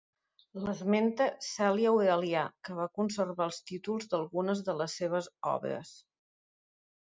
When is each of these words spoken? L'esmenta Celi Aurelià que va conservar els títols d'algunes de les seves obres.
L'esmenta 0.61 1.27
Celi 1.47 1.85
Aurelià 1.89 2.47
que 2.69 2.79
va 2.79 2.89
conservar 3.01 3.49
els 3.51 3.61
títols 3.73 4.11
d'algunes 4.15 4.67
de 4.71 4.79
les 4.83 4.99
seves 5.03 5.33
obres. 5.57 5.97